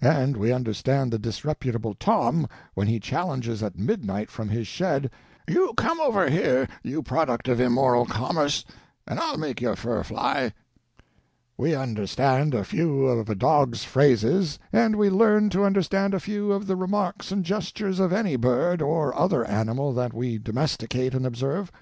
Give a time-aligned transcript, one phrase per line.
[0.00, 5.10] and we understand the disreputable Tom when he challenges at midnight from his shed,
[5.48, 8.64] "You come over here, you product of immoral commerce,
[9.08, 10.52] and I'll make your fur fly!"
[11.58, 16.52] We understand a few of a dog's phrases and we learn to understand a few
[16.52, 21.26] of the remarks and gestures of any bird or other animal that we domesticate and
[21.26, 21.72] observe.